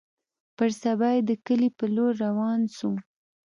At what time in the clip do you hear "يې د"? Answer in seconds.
1.15-1.31